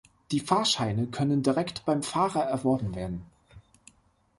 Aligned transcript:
Die 0.31 0.39
Fahrscheine 0.39 1.05
können 1.05 1.43
direkt 1.43 1.85
beim 1.85 2.01
Fahrer 2.01 2.41
erworben 2.41 2.95
werden. 2.95 3.23